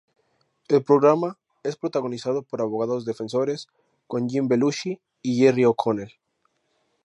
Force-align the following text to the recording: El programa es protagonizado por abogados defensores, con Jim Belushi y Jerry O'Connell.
El 0.67 0.83
programa 0.83 1.37
es 1.61 1.75
protagonizado 1.75 2.41
por 2.41 2.59
abogados 2.61 3.05
defensores, 3.05 3.67
con 4.07 4.27
Jim 4.27 4.47
Belushi 4.47 4.99
y 5.21 5.37
Jerry 5.37 5.65
O'Connell. 5.65 6.13